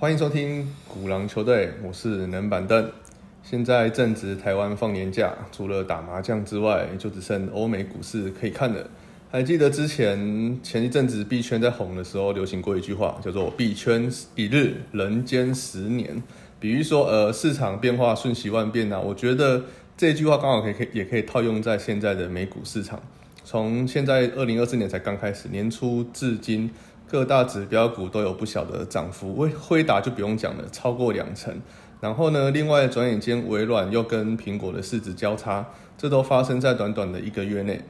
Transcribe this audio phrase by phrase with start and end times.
[0.00, 2.88] 欢迎收听古狼球队，我是冷板凳。
[3.42, 8.88] 现在正值台湾放年假，除了打麻将之外，就只剩欧美股市可以看了。
[9.28, 16.22] 还记得之前前一阵子币圈在红的时候，流行过一句话，叫做“币圈一日，人间十年”。
[16.60, 19.00] 比喻说，呃，市场变化瞬息万变啊。
[19.00, 19.64] 我觉得
[19.96, 23.02] 这句话刚好可以可以也可以套用在现在的美股市场。
[23.44, 26.70] 从现在二零二四年才刚开始，年初至今。
[27.10, 31.54] 各大指标股都有不小的涨幅，微辉达就不用讲了，超过两成。
[32.00, 37.80] 然后呢，另外转眼间微软又跟苹果的市值交叉，这都发生在短短的一个月内。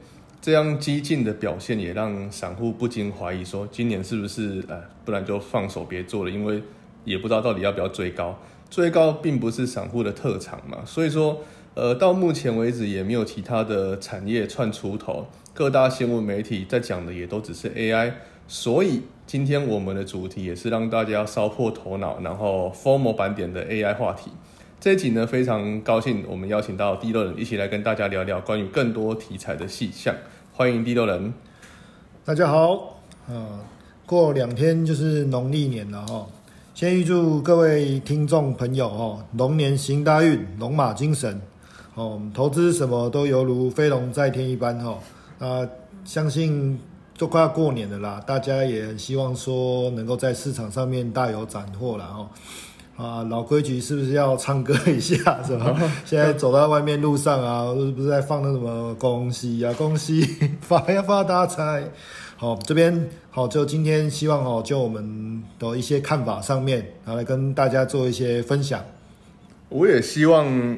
[0.41, 6.63] 这样激进的表现也让散户不禁怀疑说，今年是不是呃，不然就放手别做了，因为
[7.03, 8.39] 也不知道到底要不要追高。
[8.69, 11.41] 追高并不是散户的特长嘛，所以说，
[11.73, 18.13] 呃，到目前为止也没有其他的产业串出头，各大新闻媒体在讲的也都只是 AI。
[18.51, 24.31] 所以今天我们的主题也是让大家烧破头脑，然后 formal 版点的 AI 话题。
[24.79, 30.15] 这一集呢，非常高兴我们邀请到第六人一起来跟大家聊聊关于更多题材的细项。
[30.51, 31.31] 欢迎第六人，
[32.25, 32.99] 大家好。
[33.27, 33.59] 呃，
[34.07, 36.25] 过两天就是农历年了哈，
[36.73, 41.39] 先预祝各位听众朋友哈，龙年行大运，龙马精神。
[41.93, 44.97] 哦，投资什么都犹如飞龙在天一般哈。
[45.37, 45.69] 啊，
[46.03, 46.79] 相信。
[47.19, 52.29] 都快要过年了啦，大家也很希望说能够在市场上面大有斩获了哦。
[52.95, 55.77] 啊，老规矩是不是要唱歌一下是吧？
[56.05, 60.21] 现在走到外面路上啊，不是在放那什么恭喜呀，恭喜
[60.61, 61.83] 发呀发大财。
[62.37, 68.81] 好，这边好，就今天希望哦，就我们的一些看法上面，然后来跟大家做一些分享。
[69.67, 70.77] 我也希望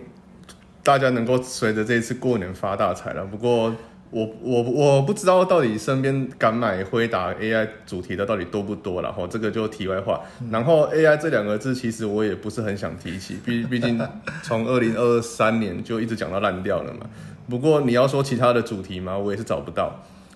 [0.81, 3.72] 大家能够随着这一次过年发大财了，不过。
[4.12, 10.20] 我我我不知道到底身边敢买辉达 AI 主题的到底多不多了哈，这个就题外话。
[10.52, 13.99] 然后 AI 这两个字其实我也不是很想提起，毕 毕竟
[14.44, 17.10] 从二零二三年就一直讲到烂掉了嘛。
[17.49, 19.92] 不过你要说其他的主题嘛，我也是找不到。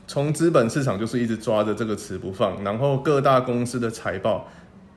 [0.08, 4.48] 从资本市场就是一直抓着这个词不放，然后各大公司的财报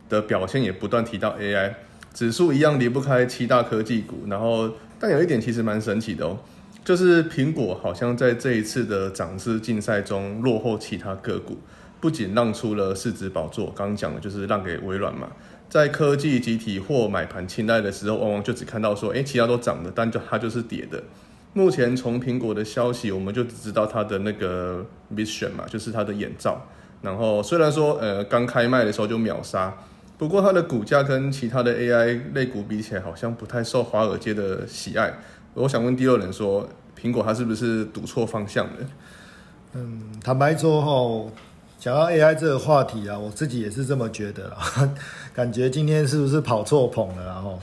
[0.09, 1.73] 的表现也不断提到 AI，
[2.15, 4.19] 指数一样离不开七大科技股。
[4.29, 6.39] 然后但有一点其实蛮神奇的哦。
[6.89, 11.59] 就是苹果好像在这一次的涨势竞赛中落后其他个股，
[12.01, 15.29] 不仅让出了市值宝座，刚刚讲的就是让给微软嘛。
[15.69, 21.03] 在科技集体或买盘青睐的时候，往往就只看到说，哎，其他都涨的，但就它就是跌的。
[21.53, 24.83] 目前从苹果的消息，我们就只知道它的那个
[25.15, 26.67] Vision 嘛，就是它的眼罩。
[27.03, 29.77] 然后虽然说，呃，刚开卖的时候就秒杀，
[30.17, 35.13] 不过它的股价跟其他的 AI 类股比起来，好像不太受华尔街的喜爱。
[35.55, 36.69] 我想问第二人说，
[37.01, 38.73] 苹果它是不是赌错方向了？
[39.73, 41.33] 嗯，坦白说哈，
[41.79, 44.57] 讲到 AI 这个话题啊，我自己也是这么觉得啦。
[45.35, 47.25] 感觉今天是不是跑错棚了？
[47.25, 47.59] 然后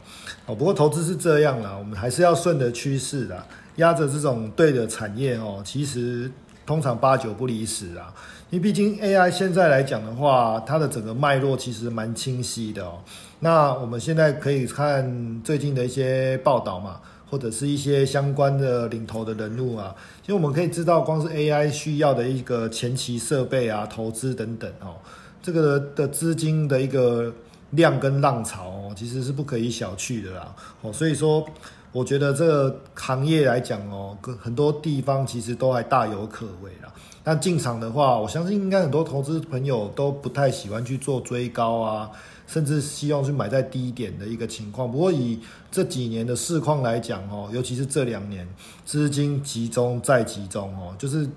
[0.45, 3.43] 哦，不过投资是这样啦，我们还是要顺着趋势的，
[3.77, 5.61] 压着这种对的产业哦。
[5.65, 6.29] 其实
[6.65, 8.13] 通常八九不离十啊，
[8.49, 12.99] 因为毕竟 AI 现在来讲的话，它的整个脉络其实蛮清晰的哦。
[13.39, 16.99] 那我们现在可以看最近的一些报道嘛。
[17.35, 24.95] 或者是一些相关的领头的人物啊，其实我们可以知道，光是 AI 需要的一个前期设备啊、投资等等哦，
[25.43, 27.33] 这个的资金的一个
[27.71, 30.55] 量跟浪潮哦，其实是不可以小觑的啦。
[30.81, 31.45] 哦，所以说，
[31.91, 36.89] 我觉得这个行业来讲哦，很多地方其实都还大有可为啦。
[37.25, 42.09] 但进场的话，我相信应该很多投资朋友都不太喜欢去做追高啊。
[42.47, 45.39] 甚至希望去买在低点的一个情况，不过以
[45.71, 48.47] 这几年的市况来讲哦，尤其是这两年
[48.85, 51.27] 资金集中再集中哦，就是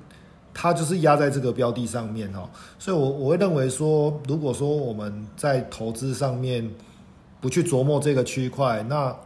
[0.52, 2.46] 它就是压在这个标的上面哦，
[2.78, 6.70] 所以我我会认为说，如果说我们在投资上面
[7.40, 9.16] 不去琢磨这个区块，那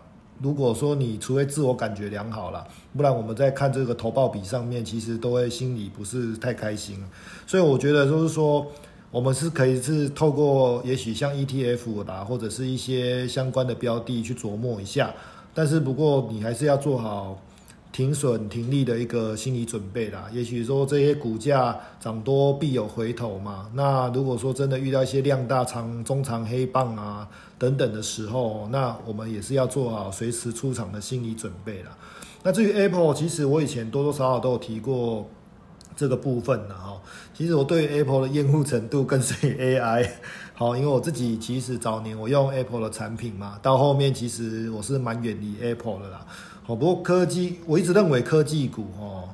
[0.43, 2.67] 如果说你除非自我感觉良好了，
[2.97, 6.99] 不然我们在看这个投报比上面，其实都会心里不是太开心，
[7.47, 8.67] 所以我觉得就是说。
[9.13, 15.15] 我们是可以是透过也许像 ETF 啦，或者是一些相关的标的去琢磨一下，
[15.53, 17.39] 但是不过你还是要做好
[17.93, 20.27] 停损停利的一个心理准备啦。
[20.33, 27.29] 也许说这些股价涨多必有回头嘛，那如果说真的遇到一些量大长中长黑棒啊
[27.59, 31.97] 等等的时候，那我们也是要做好随时出场的心理准备啦。
[32.43, 35.29] 那至于 Apple，其实我以前多多少少都有提过。
[35.95, 36.99] 这个部分呢，哈，
[37.35, 40.09] 其实我对 Apple 的厌恶程度更胜于 AI，
[40.55, 46.27] 好，因为我自己其实早年我用 Apple 的产品嘛，到后面其实我是蛮远离 Apple 的啦，
[46.65, 49.29] 好，不过科技我一直认为科技股哦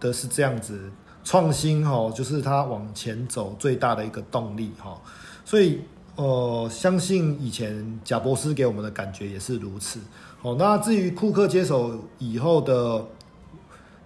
[0.00, 0.90] 的是这样子，
[1.22, 5.00] 创新哦就是它往前走最大的一个动力哈，
[5.44, 5.80] 所以
[6.16, 10.00] 呃，相信以前贾博士给我们的感觉也是如此。
[10.42, 13.04] 哦，那至于库克接手以后的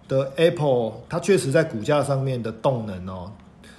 [0.07, 3.33] 的 Apple，它确实在股价上面的动能哦，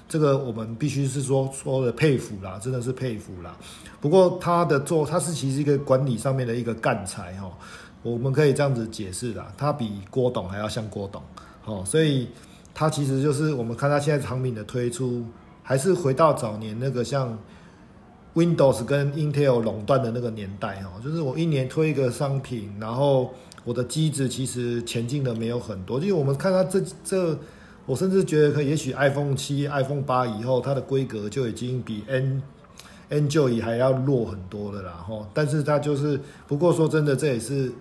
[0.10, 3.56] 这个我们必须是说说的佩服啦，真的是佩服啦。
[4.02, 7.52] 不过他的做，他是其实一个管理上面的一个干才哈，
[8.12, 11.22] 我们可以这样子解释啦，他比郭董还要像郭董，
[11.66, 12.30] 哦，所以
[12.74, 15.26] 他其实就是我们看他现在产品的推出，
[15.64, 17.38] 还是回到早年那个像。
[18.36, 23.34] Windows 跟 Intel 垄断的那个年代哦，就是我一年推一个商品，然后
[23.64, 26.00] 我的机子其实前进的没有很多。
[26.00, 27.36] 就是我们看它这这，
[27.88, 32.44] 我甚至觉得可也许 iPhone 七、iPhone 八以后，它的规格就已经比 N
[33.10, 35.04] N 九以还要弱很多了啦。
[35.08, 37.72] 吼，但是它就是，不过说真的，这也是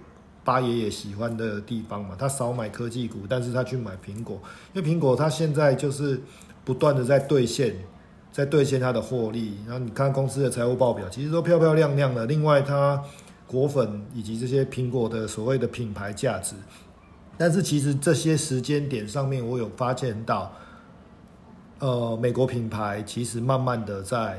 [0.47, 2.17] 八爷爷喜欢的地方嘛。
[2.19, 4.41] 他少买科技股，但是他去买苹果，
[4.73, 6.23] 因为苹果它现在就是
[6.65, 7.77] 不断的在兑现。
[8.33, 12.27] 在兑现它的获利，然后你看公司的财务报表，其实都漂漂亮亮的。
[12.27, 13.03] 另外，它
[13.47, 16.55] 果粉以及这些苹果的所谓的品牌价值，
[17.39, 20.53] 但是其实这些时间点上面，我有发现到，
[21.79, 24.39] 呃，美国品牌其实慢慢的在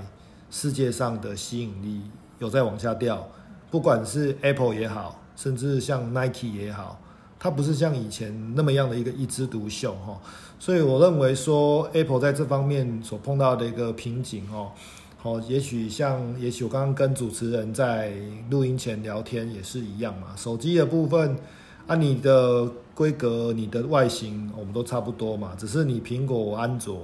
[0.51, 2.03] 世界上的吸引力
[2.37, 3.27] 有在往下掉，
[3.71, 6.99] 不管是 Apple 也好，甚至像 Nike 也好。
[7.39, 10.19] 它不是像以前那么样的一个一枝独秀哈，
[10.57, 14.71] 所以我认为说 Apple 在这方面所碰到的一个瓶颈哦，
[15.21, 18.11] 好，也许像也许我刚刚跟主持人在
[18.49, 21.37] 录音前聊天也是一样嘛，手机的部分
[21.85, 27.01] 按你的规格、你的外形我们都差不多嘛，只是你苹果我安卓，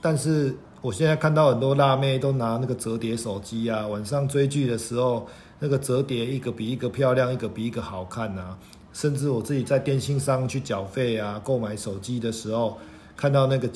[0.00, 5.26] 但是我现在看到很多辣妹都拿那个折叠手机啊，晚上追剧的时候
[5.60, 8.56] 那个折叠一个比一个漂亮，一个比一个好看呐。
[8.92, 12.78] 甚至我自己在电信商去缴费啊，购买手机的时候，
[13.16, 13.68] 看到那个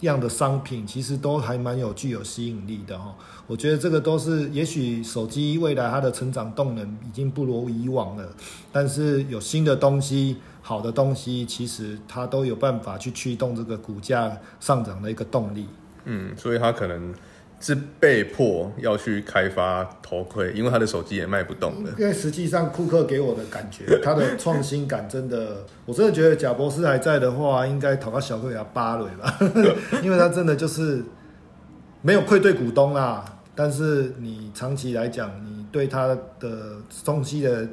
[0.00, 3.16] 样的商品，其实都还蛮有具有吸引力的哈。
[3.46, 8.28] 我觉得这个都是，也许手机未来它的成长动能已经不如以往了，
[8.70, 15.66] 但是有新的东西、好的东西，其实它都有办法去驱动这个股价上涨的一个动力。
[16.04, 17.14] 嗯，所以它可能。
[17.60, 21.90] 是被迫要去开发头盔，因为他的手机也卖不动了。
[21.98, 29.38] 因为实际上，库克给我的感觉，他的创新感真的，我真的觉得贾博士还在的话，应该讨个小克给他扒了吧，
[30.04, 31.02] 因为他真的就是
[32.02, 33.24] 没有愧对股东啦。
[33.54, 36.08] 但是你长期来讲，你对他
[36.38, 37.66] 的东西的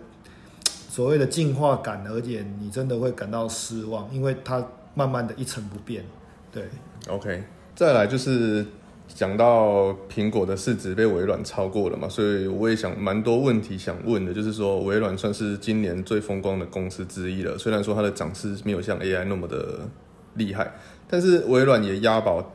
[0.89, 6.05] 所谓的进化感而言，你真的会感到失望，因为他慢慢的一成不变。
[6.49, 6.63] 对
[7.09, 7.43] ，OK，
[7.75, 8.65] 再来就是。
[9.13, 17.57] 讲到苹果的市值被微软超过了嘛，所以我也想蛮多问题想问的，就是说微软算是今年最风光的公司之一了。
[17.57, 19.79] 虽然说它的涨势没有像 AI 那么的
[20.35, 20.73] 厉害，
[21.09, 22.53] 但是微软也押宝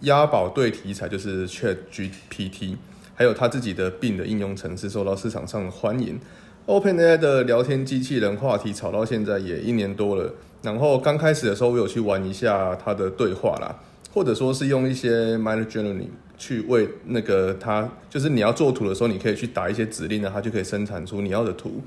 [0.00, 2.76] 押宝对题材，就是 Chat GPT，
[3.14, 6.18] 还有它自己的病的应用程式受到市场上的欢迎。
[6.66, 13.80] OpenAI 的聊天机器人话题炒到现在也一年多了，然后刚开始的时候我有去玩一下它的对话啦。
[14.14, 16.06] 或者说是用一些 Midjourney
[16.38, 21.82] 去为那个它，就是你要做图的时候，你可以去打一些指令呢，它就可以生产出你要的图。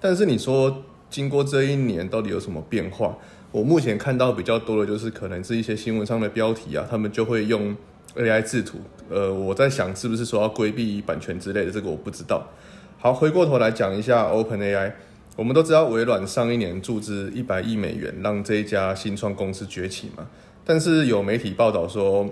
[0.00, 3.18] 但是你说经过这一年到底有什么变化？
[3.50, 7.76] 我目前看到比较多的就是可能是一些新闻上的标题啊，他们就会用
[8.14, 8.78] AI 制图。
[9.10, 12.48] 呃，我在想是不是说要规避版权之类的，这个我不知道。
[13.00, 14.92] 好，回过头来讲一下 OpenAI，
[15.34, 20.28] 我们都知道微软上一年注资一百亿美元，让这一家新创公司崛起嘛。
[20.64, 22.28] 但是有媒体报道说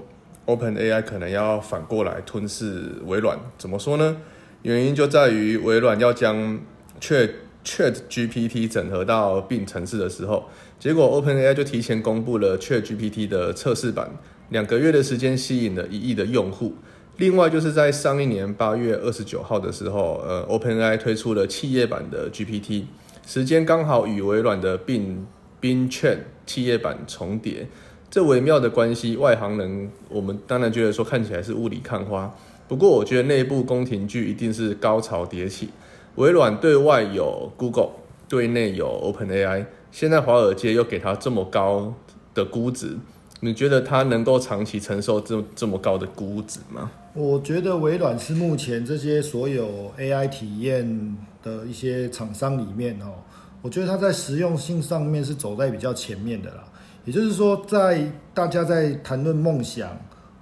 [0.47, 4.17] ，Open AI 可能要反过来吞噬微软，怎么说呢？
[4.63, 6.61] 原因就在于微软要将
[7.01, 10.45] ChatGPT 整合到 bin 城市的时候，
[10.79, 14.11] 结果 Open AI 就提前公布了 Chat GPT 的测试版，
[14.51, 16.75] 两个月的时间吸引了一亿的用户。
[17.17, 22.85] 另外就是在上一年八月二十九号的时候，呃，Open AI 推出了企业版的 GPT，
[23.27, 25.27] 时间刚好与微软的并
[25.59, 27.67] 并 Chat 企业版重叠。
[28.11, 32.35] 这微妙的关系，外行人我们当然觉得说看起来是雾里看花。
[32.67, 35.69] 不过我觉得内部宫廷剧一定是高潮迭起。
[36.17, 37.91] 微软对外有 Google，
[38.29, 41.95] 对内有 OpenAI，现在华尔街又给它这么高
[42.35, 42.99] 的估值，
[43.39, 46.91] 你觉得它能够长期承受这这么高的估值吗？
[47.15, 53.15] 我觉得微软是目前这些所有 AI 体验的一些厂商里面哦，
[53.63, 56.65] 我觉得它在实用性上面是走在比较前面的啦。
[57.05, 59.91] 也就是说，在大家在谈论梦想、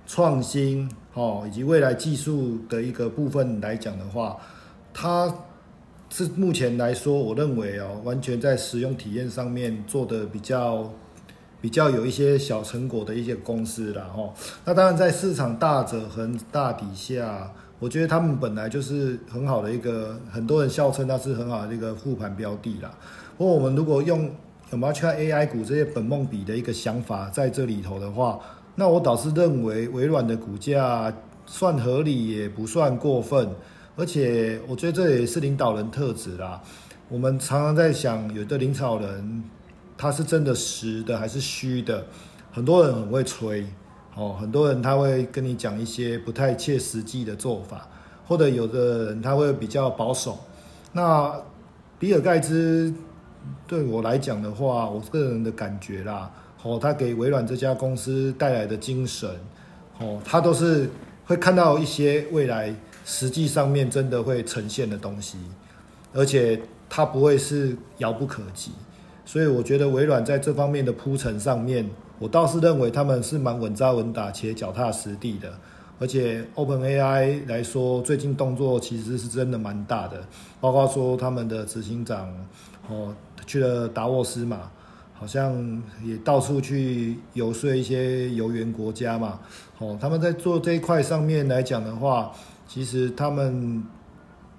[0.06, 4.36] 创新，哦，以及未来技术的一个部分来讲的话，
[4.92, 5.32] 它
[6.10, 10.92] 是目前来说，我认为哦，完全在使用体验上面做的比较
[11.60, 14.04] 比较有一些小成果的一些公司啦。
[14.04, 14.32] 哈。
[14.64, 22.90] 那当然在市场大者恒大底下，我觉得他们本来就是很好的一个，很多人笑称它是很好的一个护盘标的啦。
[23.36, 24.28] 不过我们如果用
[24.70, 28.38] 我们要去看 AI 股这些本梦比的一个想法在这里头的话，
[28.74, 31.12] 那我倒是认为微软的股价
[31.46, 33.48] 算合理，也不算过分。
[33.96, 36.60] 而且我觉得这也是领导人特质啦。
[37.08, 39.42] 我们常常在想，有的领导人
[39.96, 42.04] 他是真的实的还是虚的？
[42.52, 43.66] 很多人很会吹，
[44.14, 47.88] 哦，很多人他会跟你讲一些不太切实际的做法，
[48.26, 50.38] 或者有的人他会比较保守。
[50.92, 51.34] 那
[51.98, 52.92] 比尔盖茨
[53.66, 56.30] 对我来讲的话，我个人的感觉啦，
[56.62, 59.30] 哦，他给微软这家公司带来的精神，
[59.98, 60.88] 哦，他都是
[61.24, 62.74] 会看到一些未来。
[63.10, 65.38] 实际上面真的会呈现的东西，
[66.12, 68.70] 而且它不会是遥不可及，
[69.24, 75.50] 所以我觉得微软在这方面的铺陈上面，我倒是认为他们是蛮稳扎稳打且脚踏实地的。
[75.98, 80.22] 而且 Open AI 来说，最近动作其实是真的蛮大的，
[80.60, 82.28] 包括说他们的执行长
[82.90, 83.14] 哦
[83.48, 84.70] 去了达沃斯嘛。
[85.20, 89.40] 好像也到处去游说一些游园国家嘛，
[89.80, 92.30] 哦，他们在做这一块上面来讲的话，
[92.68, 93.82] 其实他们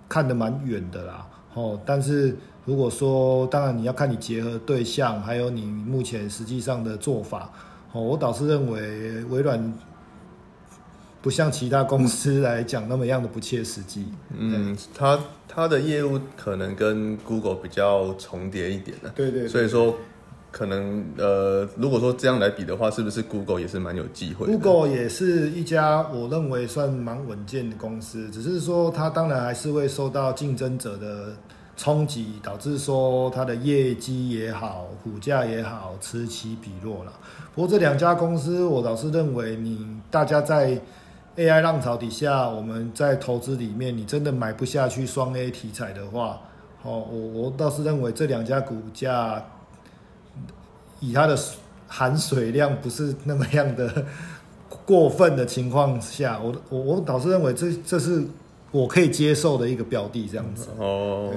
[0.10, 7.50] 看得蛮远的啦，哦，但是如果说，当然你要看你结合对象，还有你目前实际上的做法，
[7.94, 9.74] 哦，我倒是认为微软
[11.22, 14.06] 不像其他公司来讲那么样的不切实际。
[14.38, 19.96] 嗯，它它的业务可能跟 Google 比较重叠一点的，对对，所以说。
[20.52, 31.36] 可能呃，如果说这样来比的话，是不是 Google 也是蛮有机会？Google 也是一家我认为算蛮稳健的公司，只是说它当然还是会受到竞争者的
[31.78, 37.14] 冲击，导致说它的业绩也好，股价也好此起彼落了。
[37.54, 40.82] 不过这两家公司，我倒是认为，你大家在
[41.40, 46.42] AI 浪潮底下，我们在投资里面，你真的买不下去双 A 题材的话，
[46.84, 49.44] 哦，我我倒是认为这两家股价。
[51.02, 51.34] 以它的
[51.88, 54.04] 含水量不是那么样的
[54.86, 58.22] 过分的情况下，我我我倒是认为这这是
[58.72, 60.68] 我可以接受的一个标的，这样子。
[60.78, 61.32] 哦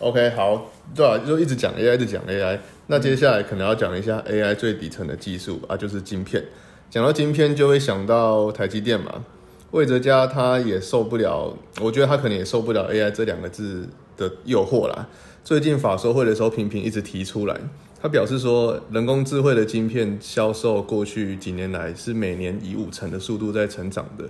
[0.00, 2.58] ，OK，好，对啊，就一直讲 AI，一直讲 AI。
[2.88, 6.44] 那接下来可能要讲一下 AI 最底层的技术啊，就是晶片。
[6.90, 9.24] 讲到晶片，就会想到台积电嘛。
[9.70, 15.06] 魏哲家他也受不了，我觉得他可能也受不了 AI 这两个字的诱惑啦。
[15.44, 17.56] 最近法说会的时候，频频一直提出来。
[18.02, 24.24] 他表示说，人工智慧的晶片销售过去几年来是每年以五成的速度在成长的。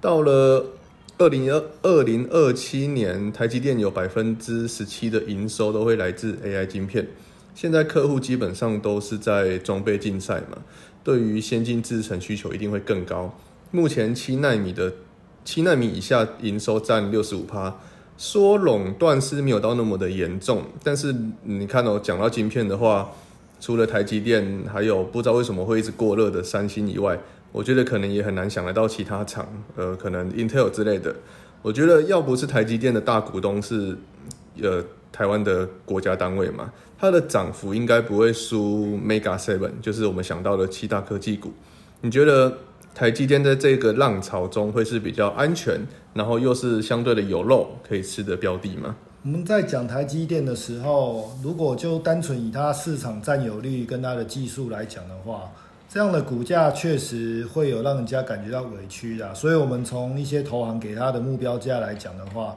[0.00, 0.64] 到了
[1.18, 7.06] 二零二二零二七年，台积电有百分之十七的营收都会来自 AI 晶片。
[7.54, 10.58] 现在客户基本上都是在装备竞赛嘛，
[11.06, 13.32] 对于先进制程需求一定会更高。
[13.70, 14.92] 目前七纳米的
[15.44, 17.76] 七纳米以下营收占六十五趴。
[18.18, 23.12] 说垄断是没有到那么的严重，但是你看哦，讲到晶片的话，
[23.60, 27.16] 除了台积电，还有不知道为什么会一直过热的三星以外，
[27.52, 29.46] 我觉得可能也很难想得到其他厂，
[29.76, 31.14] 呃，可能 Intel 之类的。
[31.60, 33.96] 我觉得要不是台积电的大股东是
[34.62, 34.82] 呃
[35.16, 41.52] 台湾的国家单位嘛，它的涨幅应该不会输 Mega Seven，就是我们想到的七大科技股。
[42.00, 42.52] 你觉得？
[42.96, 45.78] 台积电在这个浪潮中会是比较安全，
[46.14, 48.96] 然后又是相对的有肉可以吃的标的吗？
[49.22, 55.42] 我们在讲台积电的时候，如果就单纯以它市场占有率跟它的技术来讲的话，
[55.90, 59.34] 这样的股价确实会有让人家感觉到委屈的。
[59.34, 62.56] 所以，我们从一些投行给它的目标价来讲的话，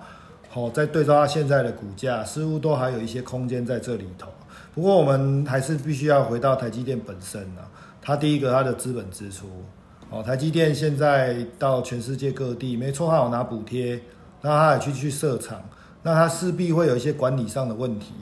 [0.52, 4.28] 好，在对照它现在的股价，似乎都还有一些空间在这里头。
[4.74, 7.70] 不过，我们还是必须要回到台积电本身啊，
[8.02, 9.48] 它第一个它的资本支出。
[10.10, 14.02] 哦，台积电现在到全世界各地，没错，它有拿补贴，
[14.42, 15.62] 那它也去去设厂，
[16.02, 18.14] 那它势必会有一些管理上的问题。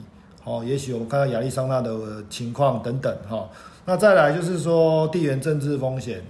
[0.44, 3.48] 哦，也许我们看到亚利桑那的情况等等，哈。
[3.86, 6.22] 那再来就是说地缘政治风险。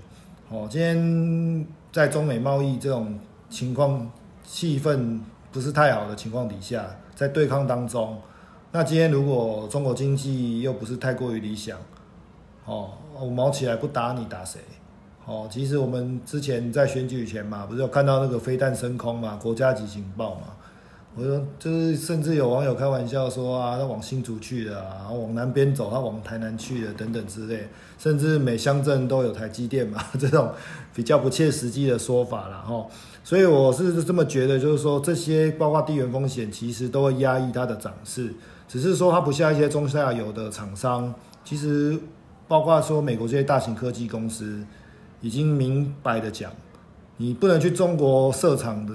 [0.49, 3.19] 哦，今天在中美贸易这种
[3.51, 4.09] 情况
[4.45, 5.19] 气氛
[5.59, 6.87] 不是太好的情况底下，
[7.17, 8.17] 在对抗当中，
[8.71, 11.77] 那今天如果中国经济又不是太过于理想，
[12.65, 14.61] 哦，我毛起来不打你打谁？
[15.27, 20.43] 哦，其实我们之前在选举前嘛，不是有看到那个飞弹升空嘛，国家级警报嘛。
[21.17, 27.67] 我说，就是甚至有网友开玩笑说啊，他往新竹去的啊，往南边走，他往台南去的等等之类，
[27.99, 30.53] 甚至每乡镇都有台积电嘛， 这种
[30.95, 32.87] 比较不切实际的说法了哈。
[33.29, 38.33] 所以我是这么觉得，就是说这些包括地缘风险，其实都会压抑它的涨势，
[38.67, 42.01] 只是说它不像一些中下游的厂商，其实。
[42.49, 44.65] 包括说美国这些大型科技公司
[45.21, 46.51] 已经明白的讲，
[47.19, 48.95] 你不能去中国设厂的，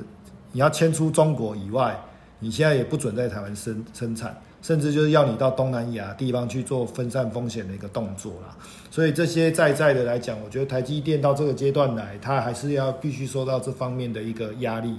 [0.54, 2.04] 你要迁出中国以外，
[2.40, 4.36] 你现在也不准在台湾生生产。
[4.64, 8.56] 甚至就是要你到东南亚地方去做分散风险的一个动作啦，
[8.90, 14.98] 所以这些在在的来讲，我觉得台积电到这个阶段来，它还是要必须受到这方面的一个压力。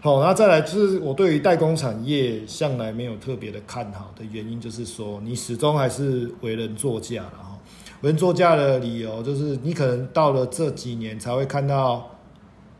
[0.00, 7.58] 好，那再来就是我对于代工产业向来没有特别的看好的原因，就是说你始终还是为人作价了哈。
[8.00, 12.10] 为人作价的理由就是你可能到了这几年才会看到，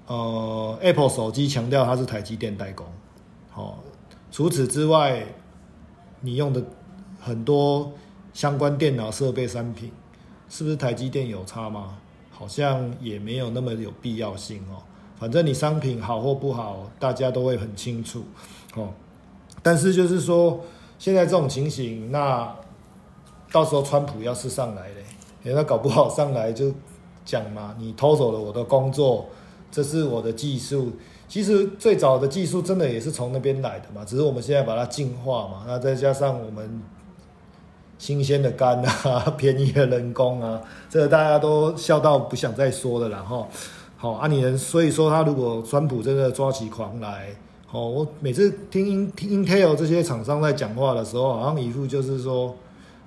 [0.09, 2.85] 呃，Apple 手机强调它是台积电代工。
[3.49, 3.79] 好，
[4.33, 5.25] 除此之外。
[6.21, 6.63] 你用的
[7.21, 7.93] 很多
[8.33, 9.91] 相关电脑设备商品，
[10.49, 11.99] 是不是台积电有差吗？
[12.31, 14.83] 好像也没有那么有必要性哦。
[15.19, 18.23] 反正你商品好或不好，大家都会很清楚
[18.75, 18.91] 哦。
[19.63, 20.61] 但是就是说，
[20.99, 22.55] 现在这种情形，那
[23.51, 25.05] 到时候川普要是上来嘞，
[25.45, 26.71] 哎，他搞不好上来就
[27.25, 29.27] 讲嘛，你偷走了我的工作，
[29.71, 30.93] 这是我的技术。
[31.29, 35.65] 其实最早的技术真的也是从那边来的嘛，只是我们现在把它进化嘛。
[35.67, 36.81] 那再加上我们
[37.99, 43.47] 新鲜的肝啊， 便宜的人工啊，这个大家都笑到不想再说了啦哈。
[43.97, 47.29] 好，阿尼人，所以说他如果川普真的抓起狂来，
[47.73, 52.55] 哦，我每次听听 Intel 这些厂商在讲话的时候，好像一副就是说，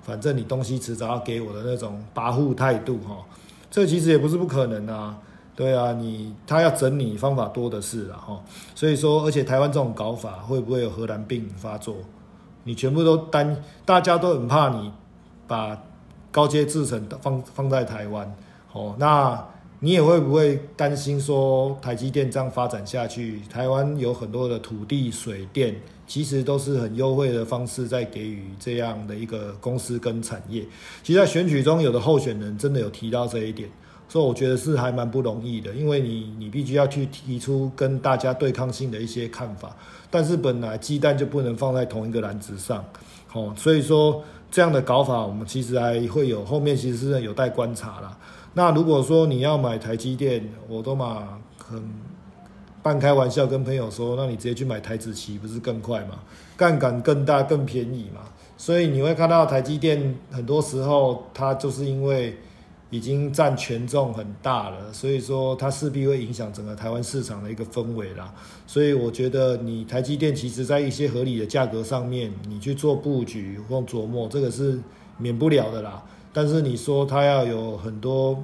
[0.02, 3.16] 反正你东西迟早要给我的那种跋扈态度哈。
[3.70, 5.16] 这其实也不是不可能啊。
[5.60, 8.42] 对啊，你他要整你方法多的是了哈，
[8.74, 11.96] 所以说，而且台湾这种搞法会不会有荷兰病发作？
[12.64, 14.90] 你全部都担，大家都很怕你
[15.46, 15.78] 把
[16.30, 18.34] 高阶制程放放在台湾，
[18.72, 19.46] 哦，那
[19.80, 30.64] 你也会不会担心说台积电这样发展下去，台湾有很多的土地、水电，其实都是很优惠的方式在给予这样的一个公司跟产业。
[31.02, 33.68] 其实，在选举中，有的候选人真的有提到这一点。
[34.10, 39.76] 所以我觉得是还蛮不容易的，因为你你必须要去提出跟大家对抗性的一些看法，
[40.10, 42.84] 但是本来鸡蛋就不能放在同一个篮子上，
[43.32, 44.20] 哦，所以说
[44.50, 48.18] 这样的搞法，我们其实还会有后面其实是有待观察啦。
[48.52, 51.80] 那如果说你要买台积电，我都嘛很
[52.82, 56.16] 半开玩笑跟朋友说，那你直接去买台子期不是更快吗？
[56.56, 58.22] 杠杆更大更便宜嘛。
[58.56, 62.36] 所以你会看到台积电很多时候它就是因为。
[62.90, 68.34] 已经占权重很大了，所以说它势必会影响整个台湾市场的一个氛围啦。
[68.66, 74.76] 所以我觉得你台积电其实在一些合理的价格上面，你去做布局或琢磨，这个是
[75.18, 76.02] 免不了的啦。
[76.32, 78.42] 但是你说它要有很多，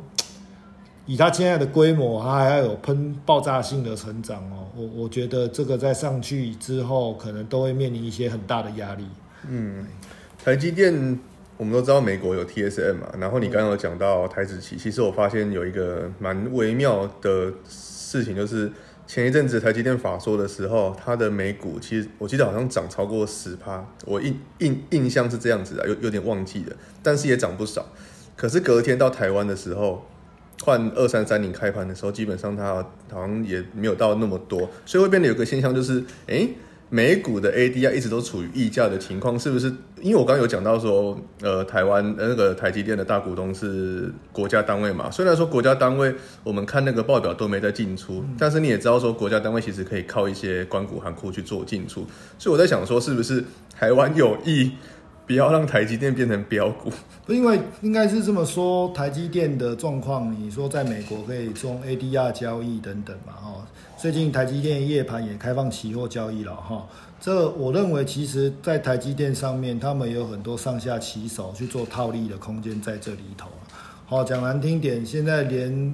[1.06, 4.68] 以它现在的规模，它还要有喷爆炸性的成长哦。
[4.76, 9.04] 我我觉得这个在上去之后，可能都会面临一些很大的压力。
[9.48, 9.85] 嗯，
[10.44, 11.18] 台积电。
[11.59, 18.71] 我们都知道美国有 TSM 嘛，然后你刚刚有讲到台子期，其实我发现有一个蛮微妙的事情，就是
[19.07, 27.87] 前一阵子台积电法说的时候，它的美股其实我记得好像涨超过十趴，我印印印象是这样子的，有有点忘记了，但是也涨不少。
[28.37, 30.07] 可是隔天到台湾的时候，
[30.62, 32.75] 换二三三零开盘的时候，基本上它
[33.11, 36.47] 好像也没有到那么多，所以会变得有个现象就是，哎。
[36.88, 39.72] 美股的 ADR 一直都处于溢价的情况，是不是？
[40.01, 45.11] 因为我刚刚有讲到说，呃，台湾那个台积电的大股东是国家单位嘛。
[45.11, 52.07] 虽然说国家单位我们看那个报表都没在进出，但是你也知道说，国家单位其实可以靠一些关股行库去做进出。
[52.38, 53.44] 所以我在想说，是不是
[53.75, 54.70] 台湾有意
[55.27, 56.92] 不要让台积电变成标股？
[57.27, 63.66] 因为应该是这么说，台积电的状况，你说在美国可以做 ADR 交易等等嘛，哈。
[64.07, 66.87] 最近台积电夜盘也开放期货交易了哈，
[67.21, 73.49] 这我认为其实，在台积电上面，他们有很多上下棋手去做套利的空间在这里头。
[74.07, 75.92] 好讲难听点，现在连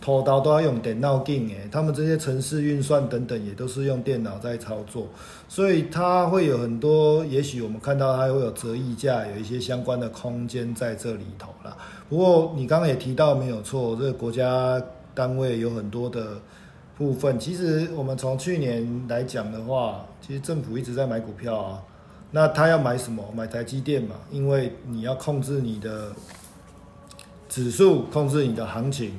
[0.00, 5.06] 偷刀都要用电脑进诶，他们这些城市运算等等也都是用电脑在操作，
[5.48, 11.76] 所以它会有很多，也许我们看到它会有折溢价，有一些相关的空间在这里头了。
[12.08, 14.82] 不过你刚刚也提到没有错，这个国家
[15.14, 16.40] 单位有很多的。
[16.96, 21.82] 部分其实我们从去年来讲的话，其实政府一直在买股票啊。
[22.30, 23.22] 那他要买什么？
[23.32, 26.12] 买台积电嘛，因为你要控制你的
[27.48, 29.12] 指数，控制你的行情，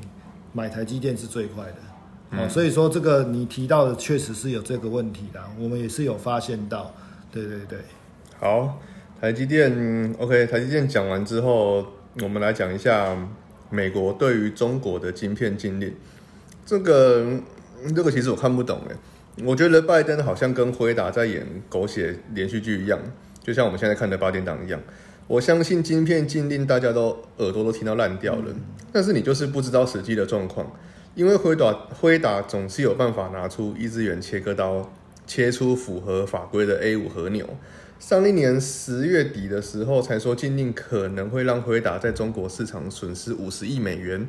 [0.51, 2.37] 买台积电是最快的。
[2.37, 6.93] 哦，所以说这个你提到的确实是有这个问题的，我们也是有发现到。
[7.31, 7.79] 对对对。
[8.37, 8.79] 好，
[9.21, 11.85] 台积电 OK，台积电讲完之后，
[12.21, 13.15] 我们来讲一下
[13.69, 15.93] 美国对于中国的晶片禁令。
[16.65, 17.25] 这个。
[17.93, 18.95] 这个其实我看不懂哎，
[19.43, 22.97] 我觉得拜登好像跟辉达在演狗血连续剧一样，
[23.43, 24.81] 就像我们现在看的八点档一样。
[25.27, 28.55] 我相信晶片禁令大家都耳朵都听到烂掉了，
[28.91, 30.71] 但是你就是不知道实际的状况，
[31.15, 34.93] 因为辉达辉达总是有办法拿出一支元切割刀，
[35.25, 37.49] 切出符合法规的 A 五和牛。
[37.97, 44.27] 上一年十月底的时候才说禁令可能会让辉达在中国市场损失五十亿美元，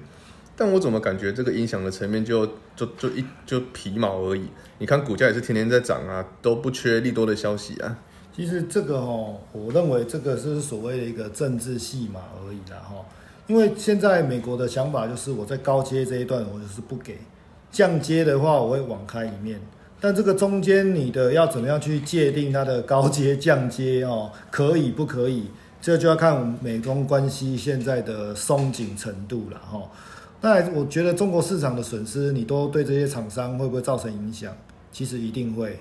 [0.57, 4.47] 但我怎么感觉这个影响的层面就就就一就皮毛而已？
[4.79, 7.99] 你看股价也是天天在涨啊，都不缺利多的消息啊。
[8.35, 13.05] 其实这个哦，我认为这个是所谓的一个政治戏码而已啦哈。
[13.47, 17.19] 因为现在美国的想法就是，我在高阶这一段我就是不给，
[17.71, 19.61] 降阶的话我会网开一面。
[20.01, 25.49] 但这个中间你的要怎么样去界定它的高阶降阶哦，可以不可以？
[25.81, 29.81] 这就要看美中关系现在的松紧程度了哈。
[30.40, 34.53] 那我觉得中国市场的损失，你都对这些厂商会不会造成影响？
[34.92, 35.79] 其实一定会。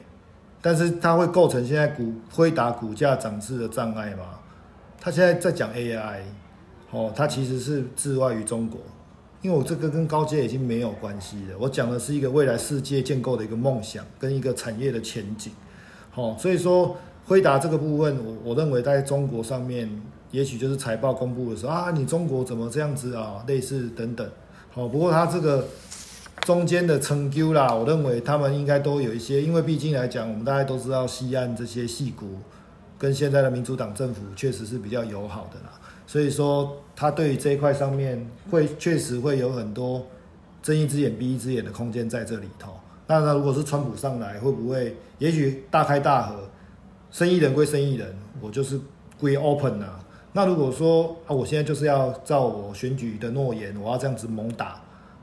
[0.62, 4.40] 但是它会构成现在股辉达股价涨势的障碍吗？
[5.00, 6.22] 他现在在讲 AI，
[6.90, 8.80] 哦，它其实是置外于中国，
[9.44, 11.58] 因为我这个跟高阶已经没有关系了。
[11.60, 15.54] 我讲的是一个未来世界建构的一个梦想跟一个产业的前景，
[16.10, 19.88] 好，所以说辉达这个部分，我我认为在中国上面，
[20.32, 24.28] 也许就是财报公布的时候啊，你中国怎么这样子啊，类似等等，
[24.76, 25.68] 哦，不过他这个。
[26.42, 32.38] 中间的成就啦，我认为他们应该都有一些，因为毕竟来讲，我们大家都知道西安这些戏骨
[33.00, 35.72] 跟现在的民主党政府确实是比较友好的啦，
[36.06, 40.06] 所以说他对于这一块上面会确实会有很多
[40.62, 42.74] 睁一只眼闭一只眼的空间在这里头。
[43.08, 46.48] 那那如果是川普上来，会不会也许大开大合，
[47.10, 48.80] 生意人归生意人，我就是
[49.20, 50.00] 归 open 啊。
[50.36, 54.80] 那如果说啊，我现在就是要照我选举的诺言，我要这样子猛打，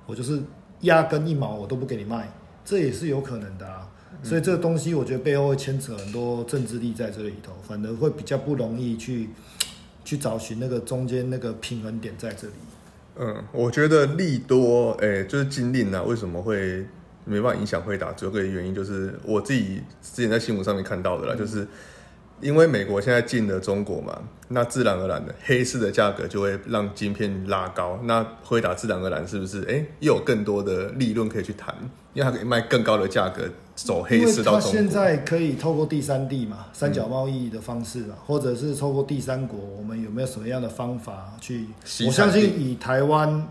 [0.07, 0.43] 我就是。
[0.83, 2.29] 压根一毛我都不给你卖，
[2.65, 3.89] 这也是有可能的啊。
[4.21, 9.31] 所以这个东西，我觉得背后会牵扯很多政治力在这里头，反而会比较不容易去
[10.05, 12.55] 去找寻那个中间那个平衡点在这里。
[13.15, 16.85] 嗯，我觉得利多，哎，就是禁令啊，为什么会
[17.25, 18.11] 没办法影响会打？
[18.15, 21.65] 主要个原因就是我自己之前在新闻上面看到的啦，就是。
[22.43, 27.99] 因为美国现在进了中国嘛，那自然而然的黑市的价格就会让晶片拉高。
[28.03, 29.63] 那辉达自然而然是不是？
[29.71, 31.73] 哎，又有更多的利润可以去谈，
[32.13, 34.73] 因为它可以卖更高的价格走黑市到中国。
[34.73, 41.69] 现在可以透过第三地嘛，三角贸易的方式嘛，或者是透过第三国，我们有没有什么样的方法去？
[42.05, 43.47] 我相信以台湾，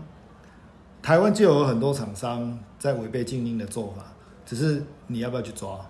[1.00, 4.12] 台湾就有很多厂商在违背禁令的做法，
[4.44, 5.80] 只是你要不要去抓，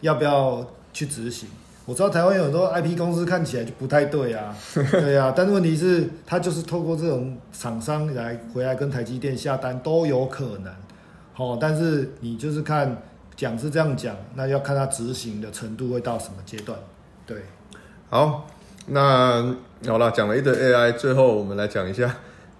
[0.00, 1.46] 要不要去执行？
[1.86, 4.52] 我知道台湾有很多 IP 公司看起来就不太对啊，
[4.90, 10.74] 对啊，但是问题是，他就是透过这种厂商来回来跟台积电下单都有可能，
[11.32, 13.00] 好，但是你就是看
[13.36, 16.76] 讲是这样讲，那要看他执行的程度会到什么阶段，
[17.24, 17.36] 对，
[18.10, 18.48] 好，
[18.86, 19.54] 那
[19.86, 22.16] 好了，讲了一堆 AI，最后我们来讲一下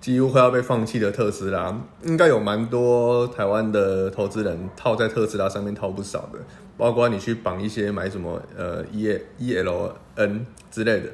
[0.07, 6.39] 几乎快要被放弃的特斯拉，应该有蛮多台湾的投资人套在特斯拉上面套不少的。
[6.77, 11.09] 包括你去绑一些买什么呃 E E L N 之类的，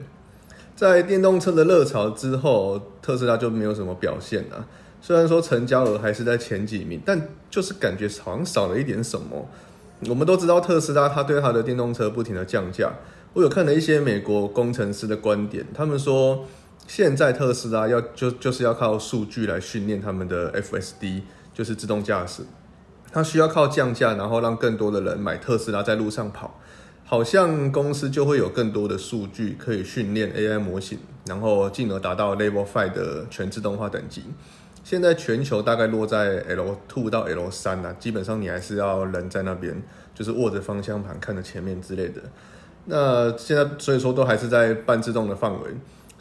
[0.76, 4.66] 在电动车的热潮之后，特斯拉就没有什么表现了。
[5.00, 9.48] 虽然说成交额还是在前几名，但就是感觉好像少了一点什么。
[10.06, 12.92] 我们都知道特斯拉，它对它的电动车不停的降价。
[13.32, 16.44] 我有看了一些美国工程师的观点，他们说
[16.94, 21.22] 现在特斯拉要就就是要靠数据来训练他们的 F S D，
[21.54, 22.42] 就是自动驾驶。
[23.10, 26.60] 它需要靠降价，然后让更多的人买特斯拉在路上跑，
[27.06, 34.24] 好像公司就会有更多的数据可以训练 AI 模型，然后进而达到 Level Five 的全自动化等级。
[34.84, 39.82] 现在全球大概落在 L Two 到 L 三啊，基本上你还是要人在那边，
[40.14, 42.20] 就是握着方向盘看着前面之类的。
[42.84, 45.70] 那现在所以说都还是在半自动的范围，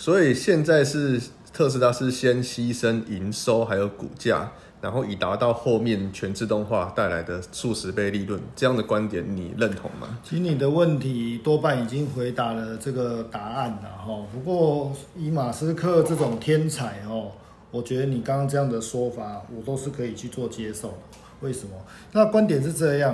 [0.02, 1.22] 所以现在是
[1.54, 4.52] 特斯拉是先牺牲营收还有股价。
[4.82, 10.18] 然后以达到后面全自动化带来的数十倍利润，这样的观点你认同吗？
[10.24, 14.26] 其实你的问题多半已经回答了这个答案了哈。
[14.34, 17.30] 不过以马斯克这种天才哦，
[17.70, 20.96] 我觉得你刚刚这样的说法，我都是可以去做接受的。
[21.42, 21.76] 为什么？
[22.14, 23.14] 那观点是这样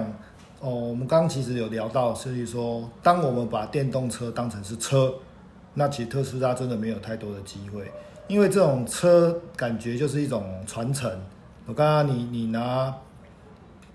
[0.61, 0.69] 哦。
[0.69, 5.13] 我们刚刚其实有聊到，所以说，当我们把电动车当成是车，
[5.79, 7.91] 那其实特斯拉真的没有太多的机会，
[8.27, 11.07] 因为这种车感觉就是一种传承。
[11.67, 12.91] 我刚刚你你拿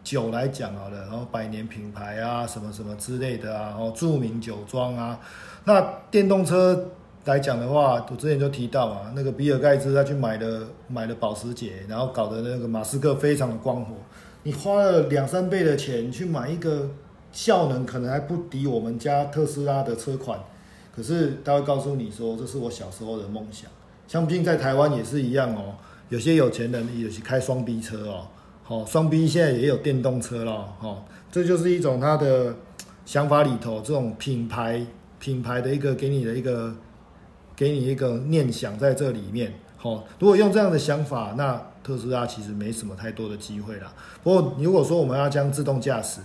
[0.05, 5.19] 酒来讲好了，然后百年品牌啊，什么什么之类的啊，然后著名酒庄啊，
[5.65, 6.91] 那电动车
[7.25, 13.97] 来讲的话，我之前就提到啊，那个比尔盖茨他去买了买了保时捷，然后搞得那个马斯克非常的光火。
[14.45, 16.89] 你花了两三倍的钱去买一个
[17.33, 20.39] 效能可能还不敌我们家特斯拉的车款，
[20.95, 23.71] 可是他会告诉你说，这是我小时候的梦想。
[24.07, 25.75] 像毕竟在台湾也是一样哦，
[26.11, 28.27] 有些有钱人也是开双 B 车哦，
[28.63, 32.55] 好，双 B 现在也有电动车了，哦，这就是一种他的
[33.07, 34.85] 想法里头这种品牌
[35.19, 36.75] 品牌的一个给你的一个
[37.57, 43.91] 给你一个念想在这里面，好，如果用这样的想法，那特斯拉其实没什么太多的机会了。
[44.23, 46.21] 不过如果说我们要将自动驾驶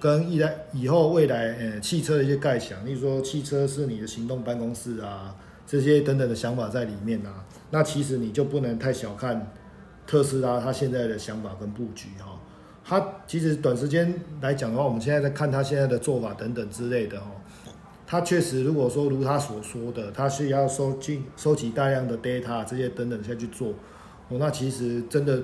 [0.00, 5.34] 跟一来以后未来呃汽车的一些概想，例如说汽车是你的行动办公室啊。
[5.70, 9.52] 这些等等的想法在里面啊，那其实你就不能太小看
[10.06, 12.40] 特斯拉它现在的想法跟布局哈。
[12.82, 17.26] 它其实短时间来讲的话，我们现在在看它现在的做法等等之类的哈。
[18.06, 23.74] 它确实如果说如他所说的，它是要收进收集大量的 data 这些等等下去做，
[24.30, 25.42] 哦，那其实真的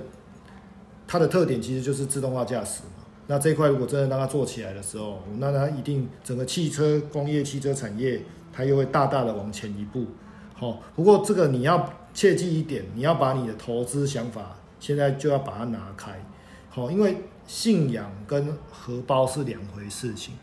[1.07, 2.81] 它的特点其实就是自动化驾驶。
[3.27, 8.21] 那这块如果真的让它做起来的时候，那它一定整个汽车工业、汽车产业。
[8.57, 10.05] 它又会大大的往前一步，
[10.53, 16.23] 好，不过这个你要切记一点，你要把你的投资想法现在就要把它拿开，
[16.69, 20.35] 好，因为信仰跟荷包是两回事情，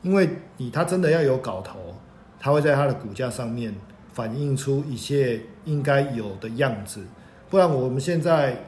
[0.00, 1.94] 因为你它真的要有搞头，
[2.40, 3.74] 它会在它的股价上面
[4.14, 7.04] 反映出一切应该有的样子，
[7.50, 8.67] 不然我们现在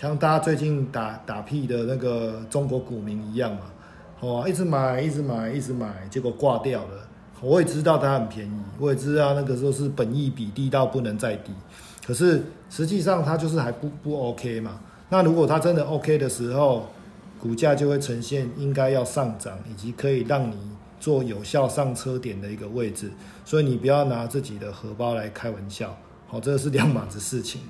[0.00, 3.60] 像大家最近打打屁的那个中国股民一样嘛，
[4.20, 7.06] 哦，一直买，一直买，一直买，结果挂掉了。
[7.42, 11.52] 我也知道它很便宜，我也知道那个时候是本益比低到不能再低，
[12.06, 14.80] 可是实际上它就是还不不 OK 嘛。
[15.10, 16.86] 那如果它真的 OK 的时候，
[17.38, 20.56] 股价就会呈现应该要上涨，以及可以让你
[20.98, 23.10] 做有效上车点的一个位置。
[23.44, 25.94] 所以你不要拿自己的荷包来开玩笑，
[26.26, 27.60] 好，这是两码子事情。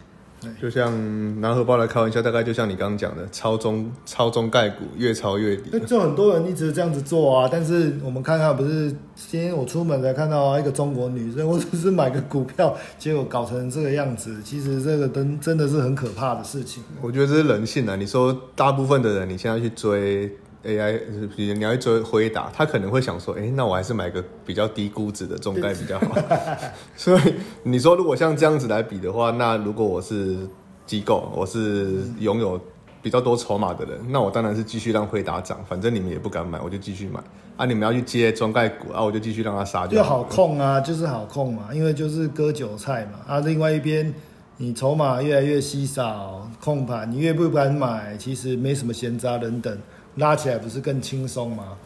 [0.60, 5.78] 就像拿荷包来开玩笑，大概就像你刚刚讲的，超中超中概股，越超越低。
[5.86, 16.82] 就很多人一直这样子做啊，但是我们看看，不是今天我出门才看到一个中国女生，我只是买个股票，结果搞成这个样子，其实这个真真的是很可怕的事情。
[17.00, 17.96] 我觉得这是人性啊！
[17.96, 20.30] 你说大部分的人，你现在去追。
[20.64, 21.00] AI，
[21.36, 26.14] 你你要做回答，他可能会想说，哎，那我还是买个比较低估值的中概比较好。
[26.96, 27.20] 所以
[27.62, 30.36] 你说，如果像这样子来比的话，那如果我是
[30.84, 32.60] 机构，我是拥有
[33.00, 37.18] 比较多筹码的人，那我当然是继续让回答涨，反正你们也不敢买，我就继续买。
[37.56, 43.18] 啊，你们要去接中概股啊，我就继续让它杀就好控啊，就是好控嘛，因为就是割韭菜嘛。
[43.26, 44.12] 啊，另外一边
[44.58, 49.78] 你筹码越来越稀少，控盘你越不敢买，其实没什么闲杂人等。
[50.16, 51.78] 拉起来不是更轻松吗？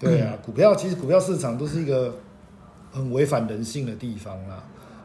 [0.00, 2.14] 对啊，股票其实股票市场都是一个
[2.92, 4.62] 很违反人性的地方啦。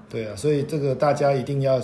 [0.07, 1.81] 对啊，所以这个大家一定要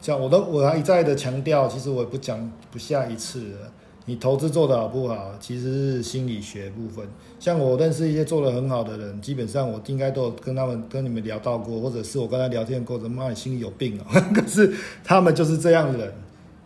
[0.00, 3.70] 像我都我还一再的强调，其实我也不讲不下一次了。
[4.06, 7.06] 你投资做得好不好，其实是心理学部分。
[7.38, 14.06] 像我认识一些做得很好的人，基本上我应该都有跟他们跟你们聊到过，或者是我跟他聊天过程，妈你心里有病啊！
[14.34, 16.14] 可是他们就是这样的人，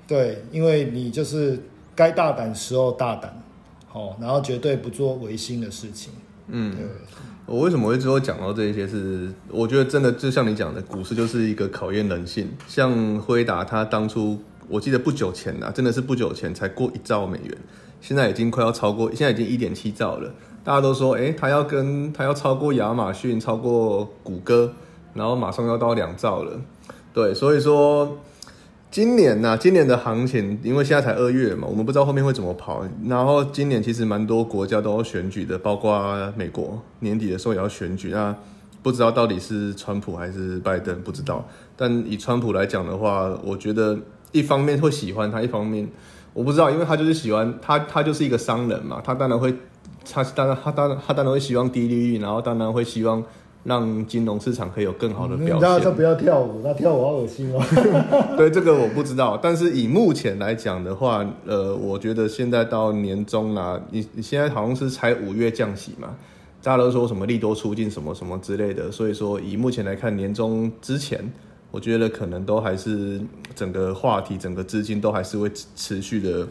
[0.07, 1.59] 对，因为你就是。
[1.95, 3.43] 该大胆时候大胆，
[3.87, 6.13] 好，然后绝对不做违心的事情。
[6.49, 6.75] 嗯，
[7.47, 8.87] 我为什么会之后讲到这一些？
[8.87, 12.51] 是我觉得真的就像你讲的，股市就是一个考验人性。
[12.67, 17.59] 像辉达，他当初我记得不久前呐，真的是不久前才过一兆美元，
[18.01, 20.35] 现在已经快要超过，现在已经一点七兆了。
[20.65, 24.73] 大家都说，哎，他要跟他要超过亚马逊，超过谷歌，
[25.15, 26.61] 然后马上要到两兆了。
[27.13, 28.19] 对，所以说。
[28.95, 32.87] 今年呢，今年的行情，因为现在才二月嘛，我们不知道后面会怎么跑。
[33.07, 38.11] 然后今年其实蛮多国家都要选举的，包括美国年底的时候也要选举。
[38.11, 38.33] 那
[38.85, 41.45] 不知道到底是川普还是拜登，不知道。
[41.75, 43.99] 但以川普来讲的话，我觉得
[44.31, 45.89] 一方面会喜欢他，一方面
[46.33, 49.53] 我不知道，因为他就是喜欢他，他就是一个商人嘛，他当然会，
[50.09, 53.25] 他当然他当然他当然会希望低利率，然后当然会希望。
[53.65, 55.81] 让金融市场可以有更好的表现。
[55.83, 57.61] 他不要跳舞，他跳舞好恶心哦。
[58.37, 66.15] 对这个我不知道，但是以目前来讲的话，呃，我觉得现在到年终啦，你你现在好像是才五月降息嘛，
[66.63, 71.19] 大家都说什么利多出尽什么什么之类的，所以说以目前来看，年终之前，
[71.71, 73.19] 我觉得可能都还是
[73.55, 76.47] 整个话题、整个资金都还是会持续的。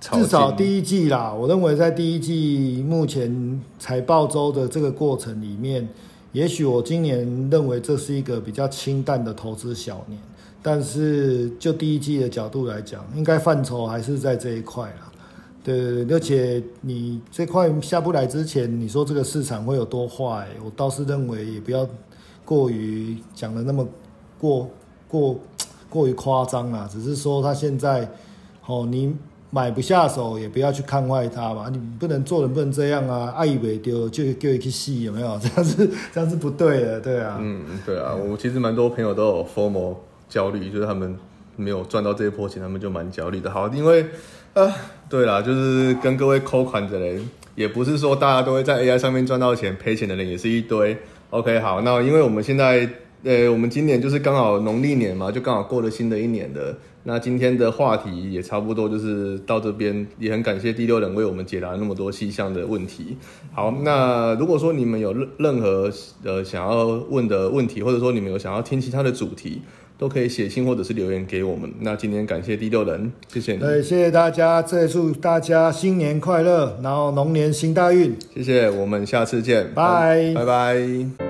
[0.00, 5.88] 至少第一季啦，我认为在第一季目前财报周的这个过程里面。
[6.32, 10.20] 也许我今年认为这是一个比较清淡的投资小年，
[10.62, 15.10] 但是就第一季的角度来讲，应该范畴还是在这一块啦。
[15.64, 21.86] 对，而且你这块下不来之前，你说这个市场会有多坏，我倒是认为也不要
[22.44, 23.86] 过于讲的那么
[24.38, 24.70] 过
[25.08, 25.38] 过
[25.90, 26.88] 过于夸张啊。
[26.90, 28.08] 只是说他现在，
[28.66, 29.14] 哦，你
[29.50, 31.68] 买不下手，也不要去看坏它嘛。
[31.70, 35.38] 你不能做人不能这样啊，爱以为丢就丢一去戏有没有？
[35.42, 37.38] 这样是这样是不对的，对啊。
[37.40, 39.96] 嗯，对啊，我其实蛮多朋友都有 formal
[40.28, 41.16] 焦虑，就是他们
[41.56, 43.50] 没有赚到这一波钱，他们就蛮焦虑的。
[43.50, 44.04] 好，因为
[44.54, 44.74] 啊，
[45.08, 50.96] 对啦，就是跟各位扣款的人，也不是说大家都会在 AI 上面赚到钱，赔钱的人也是一堆。
[51.30, 52.88] OK，好，那因为我们现在。
[53.24, 56.72] 呃，我们今年就是刚好农历年嘛，就刚好过了新的一年的。
[57.08, 63.16] 那今天的话题也差不多，就是到这边，也很感谢第六人为我们解答那么多细项的问题。
[63.50, 65.90] 好，那如果说你们有任任何
[66.22, 69.62] 呃想要问的问题，或者说你们有想要听其他的主题，
[69.96, 71.72] 都可以写信或者是留言给我们。
[71.80, 73.60] 那今天感谢第六人，谢谢你。
[73.60, 78.14] 对，谢谢大家，再祝大家新年快乐，然后龙年行大运。
[78.34, 81.27] 谢谢，我们下次见，拜拜拜。